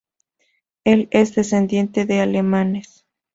[0.83, 3.05] Él es descendiente de alemanes.